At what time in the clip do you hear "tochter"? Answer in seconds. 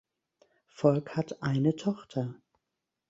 1.75-2.33